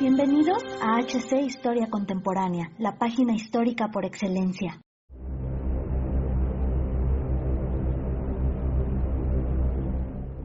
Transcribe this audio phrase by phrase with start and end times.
[0.00, 4.80] Bienvenidos a HC Historia Contemporánea, la página histórica por excelencia.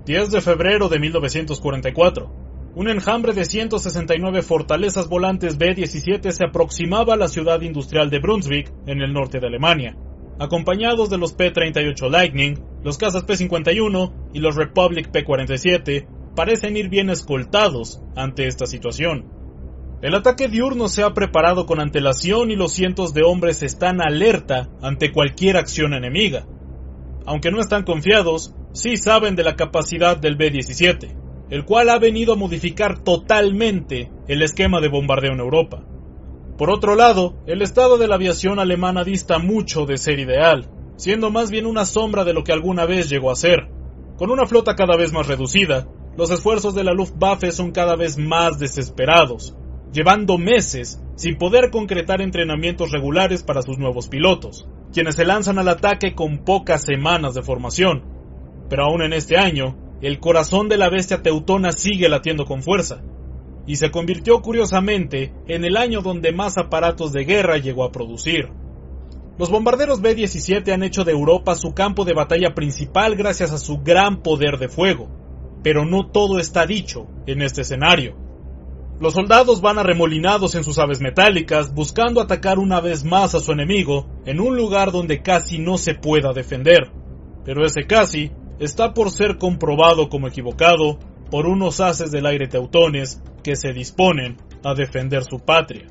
[0.05, 2.31] ...10 de febrero de 1944...
[2.75, 8.71] Un enjambre de 169 fortalezas volantes B-17 se aproximaba a la ciudad industrial de Brunswick,
[8.85, 9.97] en el norte de Alemania,
[10.39, 17.09] acompañados de los P-38 Lightning, los cazas P-51 y los Republic P-47, parecen ir bien
[17.09, 19.38] escoltados ante esta situación.
[20.01, 24.69] El ataque diurno se ha preparado con antelación y los cientos de hombres están alerta
[24.81, 26.45] ante cualquier acción enemiga.
[27.25, 31.17] Aunque no están confiados, sí saben de la capacidad del B-17,
[31.49, 35.83] el cual ha venido a modificar totalmente el esquema de bombardeo en Europa.
[36.57, 41.29] Por otro lado, el estado de la aviación alemana dista mucho de ser ideal, siendo
[41.29, 43.67] más bien una sombra de lo que alguna vez llegó a ser.
[44.17, 48.17] Con una flota cada vez más reducida, los esfuerzos de la Luftwaffe son cada vez
[48.17, 49.55] más desesperados,
[49.91, 55.67] llevando meses sin poder concretar entrenamientos regulares para sus nuevos pilotos, quienes se lanzan al
[55.67, 58.03] ataque con pocas semanas de formación.
[58.69, 63.01] Pero aún en este año, el corazón de la bestia teutona sigue latiendo con fuerza,
[63.65, 68.49] y se convirtió curiosamente en el año donde más aparatos de guerra llegó a producir.
[69.37, 73.77] Los bombarderos B-17 han hecho de Europa su campo de batalla principal gracias a su
[73.77, 75.09] gran poder de fuego,
[75.63, 78.28] pero no todo está dicho en este escenario.
[78.99, 83.53] Los soldados van arremolinados en sus aves metálicas, buscando atacar una vez más a su
[83.53, 86.91] enemigo en un lugar donde casi no se pueda defender.
[87.45, 90.99] Pero ese casi está por ser comprobado como equivocado
[91.31, 94.35] por unos haces del aire teutones que se disponen
[94.65, 95.87] a defender su patria.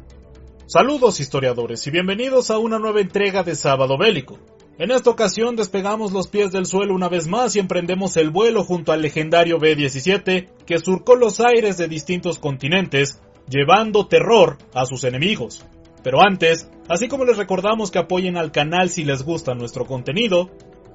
[0.67, 4.39] Saludos historiadores y bienvenidos a una nueva entrega de Sábado Bélico.
[4.79, 8.63] En esta ocasión despegamos los pies del suelo una vez más y emprendemos el vuelo
[8.63, 15.03] junto al legendario B-17 que surcó los aires de distintos continentes, llevando terror a sus
[15.03, 15.67] enemigos.
[16.05, 20.49] Pero antes, así como les recordamos que apoyen al canal si les gusta nuestro contenido,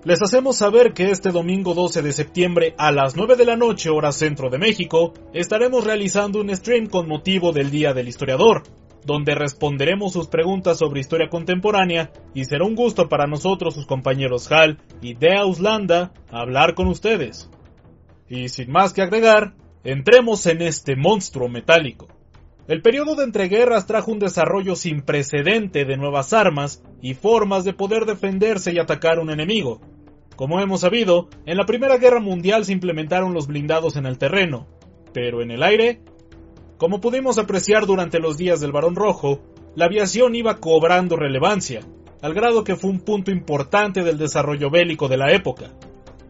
[0.06, 3.90] les hacemos saber que este domingo 12 de septiembre a las 9 de la noche
[3.90, 8.64] hora centro de México estaremos realizando un stream con motivo del Día del Historiador,
[9.06, 14.52] donde responderemos sus preguntas sobre historia contemporánea y será un gusto para nosotros, sus compañeros
[14.52, 17.50] Hal y de Auslanda, hablar con ustedes.
[18.30, 19.54] Y sin más que agregar,
[19.84, 22.08] entremos en este monstruo metálico.
[22.68, 27.74] El periodo de entreguerras trajo un desarrollo sin precedente de nuevas armas y formas de
[27.74, 29.82] poder defenderse y atacar un enemigo.
[30.38, 34.66] Como hemos sabido, en la Primera Guerra Mundial se implementaron los blindados en el terreno,
[35.14, 36.00] pero en el aire
[36.84, 39.40] como pudimos apreciar durante los días del Barón Rojo,
[39.74, 41.80] la aviación iba cobrando relevancia,
[42.22, 45.72] al grado que fue un punto importante del desarrollo bélico de la época.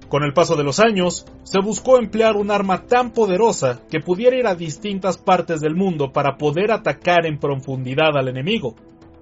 [0.10, 4.38] Con el paso de los años, se buscó emplear un arma tan poderosa que pudiera
[4.38, 8.76] ir a distintas partes del mundo para poder atacar en profundidad al enemigo.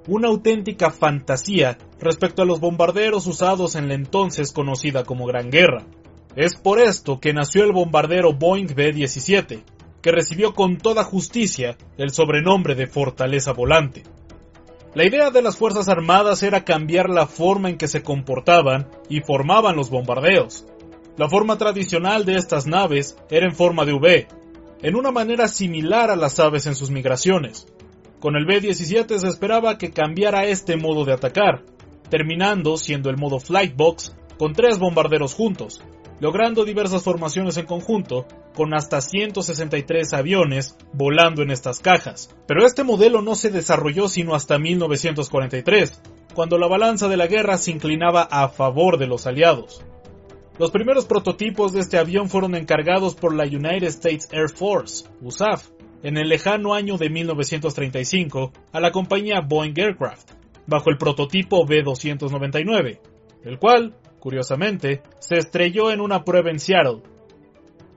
[0.09, 5.85] Una auténtica fantasía respecto a los bombarderos usados en la entonces conocida como Gran Guerra.
[6.35, 9.63] Es por esto que nació el bombardero Boeing B-17,
[10.01, 14.03] que recibió con toda justicia el sobrenombre de Fortaleza Volante.
[14.93, 19.21] La idea de las Fuerzas Armadas era cambiar la forma en que se comportaban y
[19.21, 20.65] formaban los bombardeos.
[21.17, 24.27] La forma tradicional de estas naves era en forma de V,
[24.81, 27.67] en una manera similar a las aves en sus migraciones.
[28.19, 31.63] Con el B-17 se esperaba que cambiara este modo de atacar,
[32.09, 35.81] terminando siendo el modo Flight Box con tres bombarderos juntos,
[36.21, 42.33] logrando diversas formaciones en conjunto, con hasta 163 aviones volando en estas cajas.
[42.47, 45.99] Pero este modelo no se desarrolló sino hasta 1943,
[46.35, 49.83] cuando la balanza de la guerra se inclinaba a favor de los aliados.
[50.59, 55.69] Los primeros prototipos de este avión fueron encargados por la United States Air Force, USAF,
[56.03, 60.33] en el lejano año de 1935 a la compañía Boeing Aircraft,
[60.67, 62.99] bajo el prototipo B-299,
[63.43, 67.01] el cual curiosamente, se estrelló en una prueba en Seattle.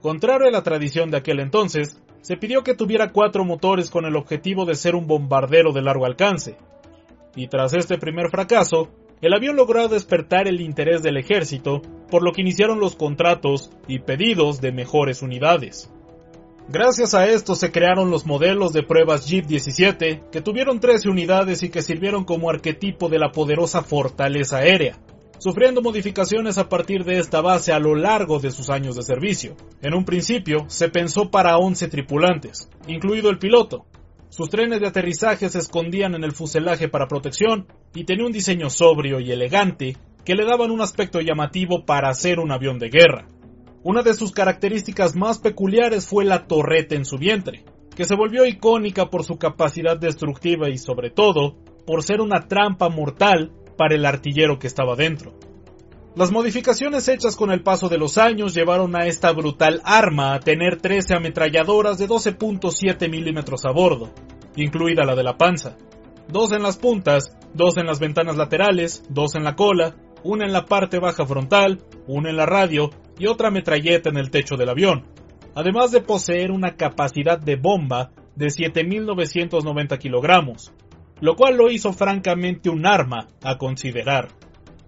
[0.01, 4.15] Contrario a la tradición de aquel entonces, se pidió que tuviera cuatro motores con el
[4.15, 6.57] objetivo de ser un bombardero de largo alcance.
[7.35, 8.89] Y tras este primer fracaso,
[9.21, 13.99] el avión logró despertar el interés del ejército, por lo que iniciaron los contratos y
[13.99, 15.91] pedidos de mejores unidades.
[16.67, 21.61] Gracias a esto se crearon los modelos de pruebas Jeep 17, que tuvieron 13 unidades
[21.61, 24.97] y que sirvieron como arquetipo de la poderosa fortaleza aérea,
[25.37, 29.55] sufriendo modificaciones a partir de esta base a lo largo de sus años de servicio.
[29.81, 33.85] En un principio se pensó para 11 tripulantes, incluido el piloto.
[34.29, 38.69] Sus trenes de aterrizaje se escondían en el fuselaje para protección y tenía un diseño
[38.69, 43.27] sobrio y elegante que le daban un aspecto llamativo para ser un avión de guerra.
[43.83, 47.63] Una de sus características más peculiares fue la torreta en su vientre,
[47.95, 51.55] que se volvió icónica por su capacidad destructiva y sobre todo
[51.85, 55.33] por ser una trampa mortal para el artillero que estaba dentro.
[56.15, 60.39] Las modificaciones hechas con el paso de los años llevaron a esta brutal arma a
[60.39, 64.11] tener 13 ametralladoras de 12.7 milímetros a bordo,
[64.55, 65.75] incluida la de la panza,
[66.29, 70.53] dos en las puntas, dos en las ventanas laterales, dos en la cola, una en
[70.53, 74.69] la parte baja frontal, una en la radio y otra metralleta en el techo del
[74.69, 75.05] avión,
[75.53, 80.73] además de poseer una capacidad de bomba de 7.990 kilogramos,
[81.21, 84.27] lo cual lo hizo francamente un arma a considerar.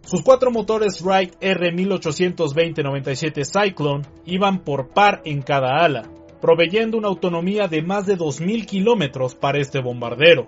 [0.02, 6.04] Sus cuatro motores Wright R1820-97 Cyclone iban por par en cada ala,
[6.40, 10.48] proveyendo una autonomía de más de 2.000 kilómetros para este bombardero.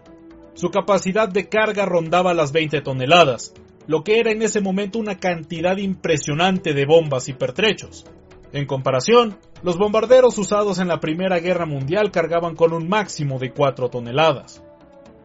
[0.53, 3.53] Su capacidad de carga rondaba las 20 toneladas,
[3.85, 8.05] lo que era en ese momento una cantidad impresionante de bombas y pertrechos.
[8.53, 13.51] En comparación, los bombarderos usados en la Primera Guerra Mundial cargaban con un máximo de
[13.51, 14.63] 4 toneladas.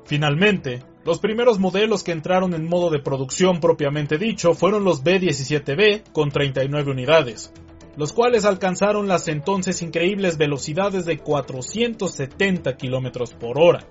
[0.04, 6.12] Finalmente, los primeros modelos que entraron en modo de producción propiamente dicho fueron los B-17B
[6.12, 7.52] con 39 unidades,
[7.96, 13.86] los cuales alcanzaron las entonces increíbles velocidades de 470 km por hora.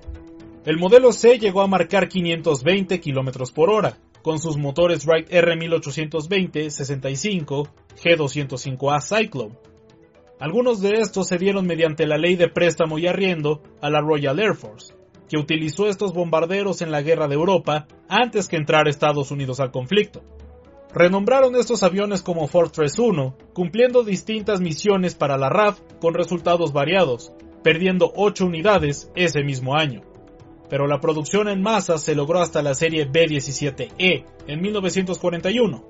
[0.65, 7.67] El modelo C llegó a marcar 520 km por hora, con sus motores Wright R1820-65
[8.01, 9.57] G205A Cyclone.
[10.39, 14.39] Algunos de estos se dieron mediante la ley de préstamo y arriendo a la Royal
[14.39, 14.93] Air Force,
[15.29, 19.71] que utilizó estos bombarderos en la guerra de Europa antes que entrar Estados Unidos al
[19.71, 20.21] conflicto.
[20.93, 27.33] Renombraron estos aviones como Fortress 1, cumpliendo distintas misiones para la RAF con resultados variados,
[27.63, 30.03] perdiendo 8 unidades ese mismo año
[30.73, 35.85] pero la producción en masa se logró hasta la serie B-17E en 1941,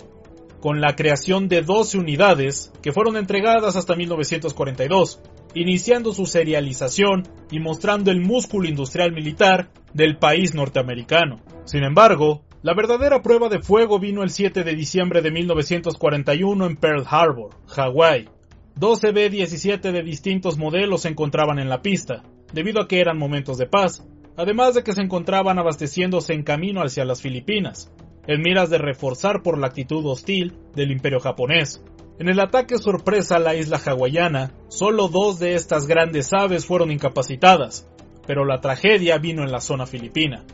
[0.59, 5.21] con la creación de 12 unidades que fueron entregadas hasta 1942,
[5.53, 11.41] iniciando su serialización y mostrando el músculo industrial militar del país norteamericano.
[11.65, 16.75] Sin embargo, la verdadera prueba de fuego vino el 7 de diciembre de 1941 en
[16.77, 18.29] Pearl Harbor, Hawái.
[18.75, 22.23] 12 B-17 de distintos modelos se encontraban en la pista,
[22.53, 24.07] debido a que eran momentos de paz,
[24.37, 27.91] además de que se encontraban abasteciéndose en camino hacia las Filipinas,
[28.27, 31.83] en miras de reforzar por la actitud hostil del imperio japonés.
[32.19, 36.91] En el ataque sorpresa a la isla hawaiana, solo dos de estas grandes aves fueron
[36.91, 37.89] incapacitadas,
[38.27, 40.45] pero la tragedia vino en la zona filipina.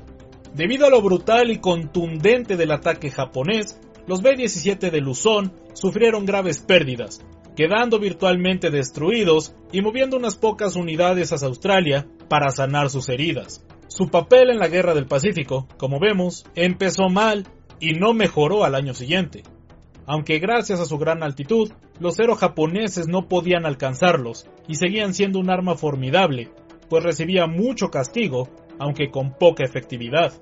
[0.54, 6.60] Debido a lo brutal y contundente del ataque japonés, los B-17 de Luzón sufrieron graves
[6.60, 7.22] pérdidas,
[7.56, 13.66] quedando virtualmente destruidos y moviendo unas pocas unidades hacia Australia para sanar sus heridas.
[13.88, 17.48] Su papel en la Guerra del Pacífico, como vemos, empezó mal
[17.82, 19.44] y no mejoró al año siguiente.
[20.12, 25.38] Aunque gracias a su gran altitud, los cero japoneses no podían alcanzarlos y seguían siendo
[25.38, 26.50] un arma formidable,
[26.90, 30.34] pues recibía mucho castigo, aunque con poca efectividad.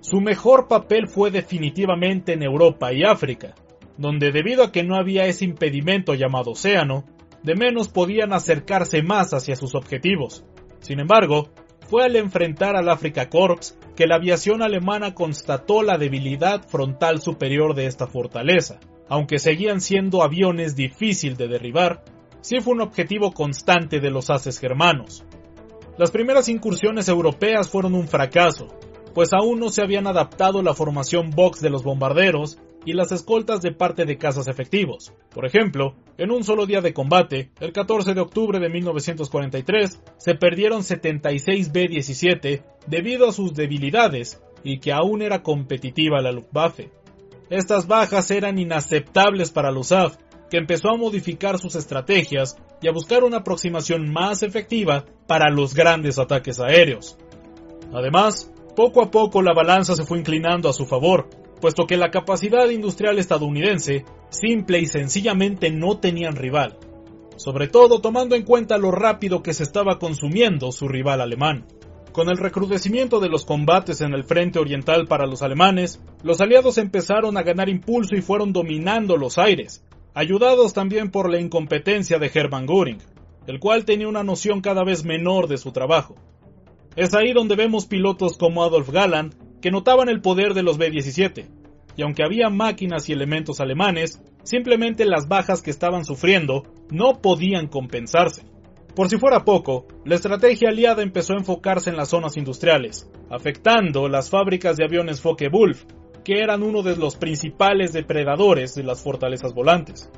[0.00, 3.54] Su mejor papel fue definitivamente en Europa y África,
[3.98, 7.04] donde debido a que no había ese impedimento llamado océano,
[7.42, 10.42] de menos podían acercarse más hacia sus objetivos.
[10.80, 11.50] Sin embargo,
[11.90, 17.74] fue al enfrentar al Africa Corps que la aviación alemana constató la debilidad frontal superior
[17.74, 18.78] de esta fortaleza.
[19.08, 22.04] Aunque seguían siendo aviones difícil de derribar,
[22.42, 25.24] sí fue un objetivo constante de los haces germanos.
[25.96, 28.68] Las primeras incursiones europeas fueron un fracaso,
[29.14, 33.60] pues aún no se habían adaptado la formación box de los bombarderos y las escoltas
[33.60, 35.12] de parte de cazas efectivos.
[35.34, 40.34] Por ejemplo, en un solo día de combate, el 14 de octubre de 1943, se
[40.36, 46.90] perdieron 76 B-17 debido a sus debilidades y que aún era competitiva la Luftwaffe.
[47.50, 50.16] Estas bajas eran inaceptables para la USAF,
[50.48, 55.74] que empezó a modificar sus estrategias y a buscar una aproximación más efectiva para los
[55.74, 57.18] grandes ataques aéreos.
[57.92, 61.28] Además, poco a poco la balanza se fue inclinando a su favor,
[61.66, 66.78] puesto que la capacidad industrial estadounidense simple y sencillamente no tenían rival,
[67.38, 71.66] sobre todo tomando en cuenta lo rápido que se estaba consumiendo su rival alemán.
[72.12, 76.78] Con el recrudecimiento de los combates en el frente oriental para los alemanes, los aliados
[76.78, 82.30] empezaron a ganar impulso y fueron dominando los aires, ayudados también por la incompetencia de
[82.32, 83.02] Hermann Göring.
[83.48, 86.14] el cual tenía una noción cada vez menor de su trabajo.
[86.94, 91.46] Es ahí donde vemos pilotos como Adolf Galland que notaban el poder de los B-17,
[91.96, 97.68] y aunque había máquinas y elementos alemanes, simplemente las bajas que estaban sufriendo no podían
[97.68, 98.42] compensarse.
[98.94, 104.08] Por si fuera poco, la estrategia aliada empezó a enfocarse en las zonas industriales, afectando
[104.08, 105.84] las fábricas de aviones Focke-Wulf,
[106.24, 110.10] que eran uno de los principales depredadores de las fortalezas volantes.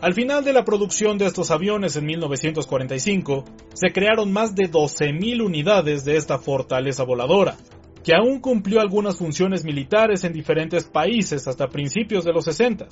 [0.00, 3.44] Al final de la producción de estos aviones en 1945,
[3.74, 7.56] se crearon más de 12.000 unidades de esta fortaleza voladora,
[8.08, 12.88] que aún cumplió algunas funciones militares en diferentes países hasta principios de los 60.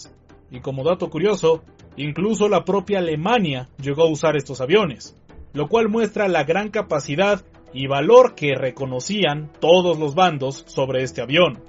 [0.51, 1.65] Y como dato curioso,
[1.97, 5.17] incluso la propia Alemania llegó a usar estos aviones,
[5.55, 7.43] lo cual muestra la gran capacidad
[7.73, 11.63] y valor que reconocían todos los bandos sobre este avión.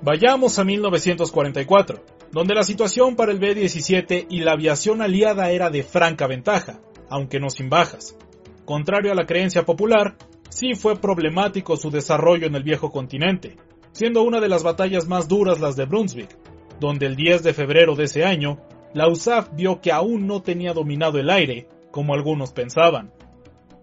[0.00, 5.84] Vayamos a 1944, donde la situación para el B-17 y la aviación aliada era de
[5.84, 8.16] franca ventaja, aunque no sin bajas.
[8.64, 10.16] Contrario a la creencia popular,
[10.52, 13.56] sí fue problemático su desarrollo en el viejo continente,
[13.92, 16.36] siendo una de las batallas más duras las de Brunswick,
[16.78, 18.58] donde el 10 de febrero de ese año,
[18.92, 23.12] la USAF vio que aún no tenía dominado el aire, como algunos pensaban.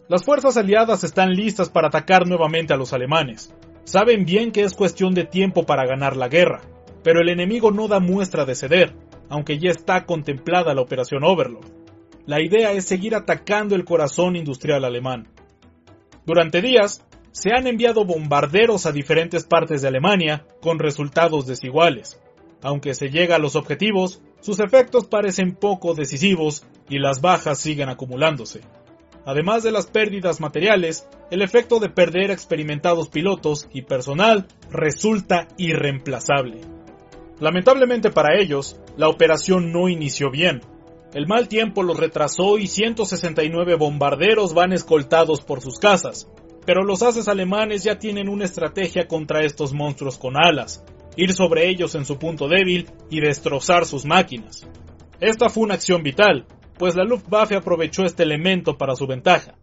[0.08, 3.54] Las fuerzas aliadas están listas para atacar nuevamente a los alemanes.
[3.84, 6.62] Saben bien que es cuestión de tiempo para ganar la guerra,
[7.04, 8.94] pero el enemigo no da muestra de ceder,
[9.30, 11.66] aunque ya está contemplada la operación Overlord.
[12.28, 15.28] La idea es seguir atacando el corazón industrial alemán.
[16.30, 22.22] Durante días, se han enviado bombarderos a diferentes partes de Alemania con resultados desiguales.
[22.62, 27.90] Aunque se llega a los objetivos, sus efectos parecen poco decisivos y las bajas siguen
[27.90, 28.62] acumulándose.
[29.26, 36.62] Además de las pérdidas materiales, el efecto de perder experimentados pilotos y personal resulta irreemplazable.
[37.40, 40.62] Lamentablemente para ellos, la operación no inició bien,
[41.14, 46.30] el mal tiempo los retrasó y 169 bombarderos van escoltados por sus casas.
[46.66, 50.84] Pero los haces alemanes ya tienen una estrategia contra estos monstruos con alas,
[51.16, 54.68] ir sobre ellos en su punto débil y destrozar sus máquinas.
[55.20, 56.46] Esta fue una acción vital,
[56.78, 59.56] pues la Luftwaffe aprovechó este elemento para su ventaja.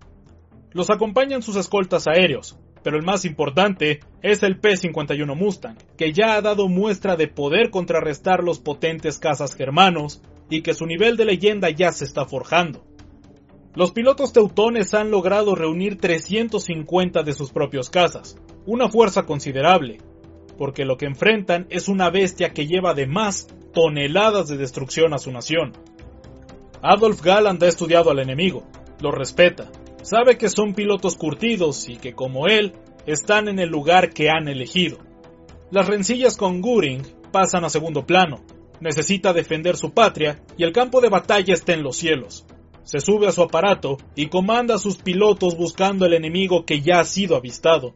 [0.73, 6.35] Los acompañan sus escoltas aéreos, pero el más importante es el P-51 Mustang, que ya
[6.35, 11.25] ha dado muestra de poder contrarrestar los potentes cazas germanos y que su nivel de
[11.25, 12.85] leyenda ya se está forjando.
[13.75, 19.99] Los pilotos teutones han logrado reunir 350 de sus propios cazas, una fuerza considerable,
[20.57, 25.31] porque lo que enfrentan es una bestia que lleva además toneladas de destrucción a su
[25.31, 25.73] nación.
[26.83, 28.65] Adolf Galland ha estudiado al enemigo,
[29.01, 29.71] lo respeta,
[30.03, 32.73] sabe que son pilotos curtidos y que como él
[33.07, 34.99] están en el lugar que han elegido.
[35.71, 38.43] Las rencillas con Göring pasan a segundo plano,
[38.81, 42.47] necesita defender su patria y el campo de batalla está en los cielos.
[42.83, 47.01] Se sube a su aparato y comanda a sus pilotos buscando el enemigo que ya
[47.01, 47.95] ha sido avistado.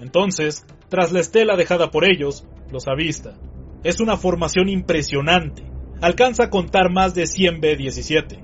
[0.00, 3.36] Entonces, tras la estela dejada por ellos, los avista.
[3.82, 5.64] Es una formación impresionante.
[6.00, 8.40] Alcanza a contar más de 100 B-17.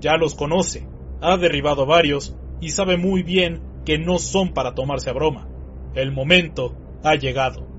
[0.00, 0.86] Ya los conoce,
[1.20, 5.48] ha derribado varios y sabe muy bien que no son para tomarse a broma.
[5.94, 7.73] El momento ha llegado.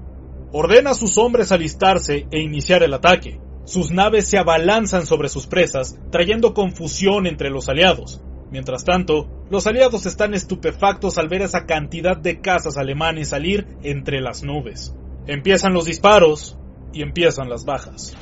[0.51, 3.39] Ordena a sus hombres alistarse e iniciar el ataque.
[3.65, 8.21] Sus naves se abalanzan sobre sus presas, trayendo confusión entre los aliados.
[8.51, 14.21] Mientras tanto, los aliados están estupefactos al ver esa cantidad de cazas alemanes salir entre
[14.21, 14.95] las nubes.
[15.27, 16.57] Empiezan los disparos
[16.93, 18.15] y empiezan las bajas.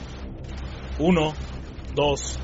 [0.98, 1.34] Uno,
[1.94, 2.40] dos,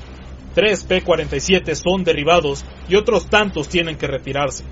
[0.54, 4.64] tres P-47 son derribados y otros tantos tienen que retirarse.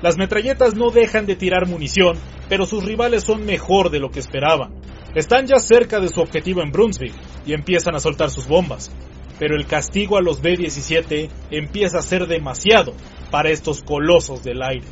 [0.00, 2.16] Las metralletas no dejan de tirar munición,
[2.48, 4.74] pero sus rivales son mejor de lo que esperaban.
[5.14, 7.14] Están ya cerca de su objetivo en Brunswick
[7.46, 8.90] y empiezan a soltar sus bombas.
[9.38, 12.94] Pero el castigo a los B-17 empieza a ser demasiado
[13.30, 14.86] para estos colosos del aire.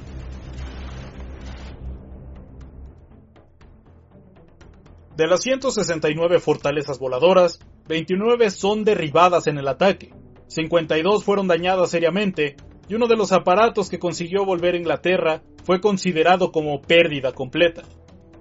[5.16, 10.12] De las 169 fortalezas voladoras, 29 son derribadas en el ataque,
[10.49, 12.56] 52 fueron dañadas seriamente
[12.92, 17.84] y uno de los aparatos que consiguió volver a Inglaterra fue considerado como pérdida completa.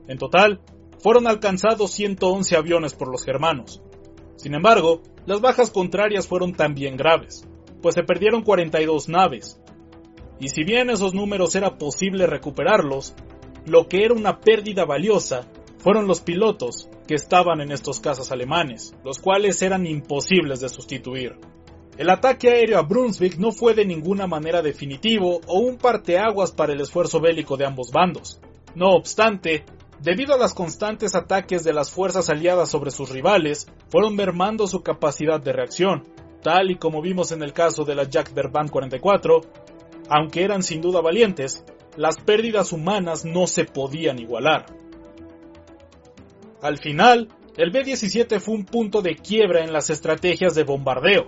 [0.10, 0.60] En total,
[1.00, 3.82] fueron alcanzados 111 aviones por los germanos.
[4.36, 7.48] Sin embargo, las bajas contrarias fueron también graves,
[7.82, 9.58] pues se perdieron 42 naves.
[10.42, 13.16] Y si bien esos números era posible recuperarlos,
[13.66, 18.94] lo que era una pérdida valiosa fueron los pilotos que estaban en estos cazas alemanes,
[19.06, 21.38] los cuales eran imposibles de sustituir.
[21.98, 26.74] El ataque aéreo a Brunswick no fue de ninguna manera definitivo o un parteaguas para
[26.74, 28.40] el esfuerzo bélico de ambos bandos.
[28.76, 29.66] No obstante,
[30.00, 34.82] debido a los constantes ataques de las fuerzas aliadas sobre sus rivales, fueron mermando su
[34.82, 36.04] capacidad de reacción,
[36.42, 39.42] tal y como vimos en el caso de la Jack Verban 44,
[40.10, 41.64] aunque eran sin duda valientes,
[41.98, 44.66] las pérdidas humanas no se podían igualar.
[46.62, 51.28] Al final, el B-17 fue un punto de quiebra en las estrategias de bombardeo,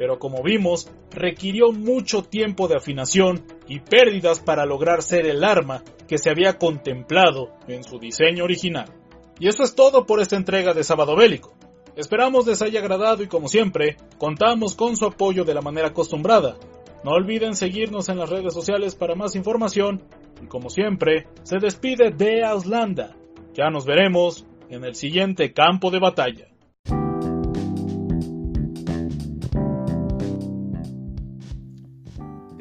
[0.00, 5.84] pero como vimos, requirió mucho tiempo de afinación y pérdidas para lograr ser el arma
[6.08, 8.86] que se había contemplado en su diseño original.
[9.38, 11.52] Y eso es todo por esta entrega de Sábado Bélico.
[11.96, 16.56] Esperamos les haya agradado y como siempre, contamos con su apoyo de la manera acostumbrada.
[17.04, 20.02] No olviden seguirnos en las redes sociales para más información
[20.42, 23.18] y como siempre, se despide de Auslanda.
[23.52, 26.49] Ya nos veremos en el siguiente campo de batalla.